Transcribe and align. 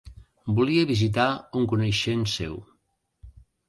Volia 0.59 0.87
visitar 0.93 1.27
un 1.61 1.71
coneixent 1.77 2.29
seu. 2.37 2.61